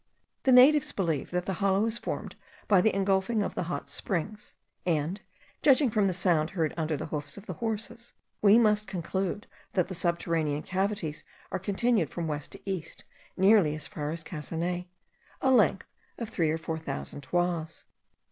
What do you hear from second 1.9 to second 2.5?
formed